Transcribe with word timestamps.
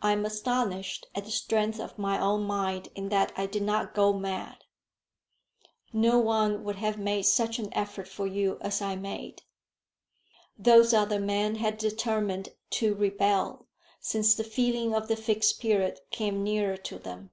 I 0.00 0.12
am 0.12 0.24
astonished 0.24 1.06
at 1.14 1.26
the 1.26 1.30
strength 1.30 1.78
of 1.80 1.98
my 1.98 2.18
own 2.18 2.44
mind 2.44 2.88
in 2.94 3.10
that 3.10 3.30
I 3.36 3.44
did 3.44 3.62
not 3.62 3.92
go 3.94 4.14
mad. 4.14 4.64
No 5.92 6.18
one 6.18 6.64
would 6.64 6.76
have 6.76 6.96
made 6.96 7.24
such 7.26 7.58
an 7.58 7.68
effort 7.74 8.08
for 8.08 8.26
you 8.26 8.56
as 8.62 8.80
I 8.80 8.96
made. 8.96 9.42
Those 10.56 10.94
other 10.94 11.20
men 11.20 11.56
had 11.56 11.76
determined 11.76 12.54
to 12.70 12.94
rebel 12.94 13.66
since 14.00 14.34
the 14.34 14.44
feeling 14.44 14.94
of 14.94 15.08
the 15.08 15.14
Fixed 15.16 15.60
Period 15.60 16.00
came 16.10 16.42
near 16.42 16.78
to 16.78 16.98
them. 16.98 17.30